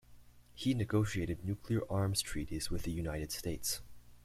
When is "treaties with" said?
2.21-2.81